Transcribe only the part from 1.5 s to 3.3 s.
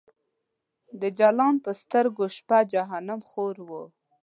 په سترګو شپه جهنم